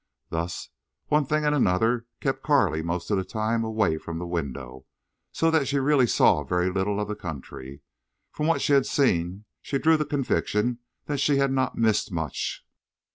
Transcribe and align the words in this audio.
Thus, 0.29 0.69
one 1.09 1.25
thing 1.27 1.45
and 1.45 1.53
another 1.53 2.07
kept 2.21 2.41
Carley 2.41 2.81
most 2.81 3.11
of 3.11 3.17
the 3.17 3.23
time 3.23 3.63
away 3.63 3.99
from 3.99 4.17
the 4.17 4.25
window, 4.25 4.87
so 5.31 5.51
that 5.51 5.67
she 5.67 5.77
really 5.77 6.07
saw 6.07 6.43
very 6.43 6.71
little 6.71 6.99
of 6.99 7.07
the 7.07 7.13
country. 7.15 7.81
From 8.31 8.47
what 8.47 8.61
she 8.63 8.73
had 8.73 8.87
seen 8.87 9.45
she 9.61 9.77
drew 9.77 9.97
the 9.97 10.05
conviction 10.05 10.79
that 11.05 11.19
she 11.19 11.37
had 11.37 11.51
not 11.51 11.77
missed 11.77 12.11
much. 12.11 12.65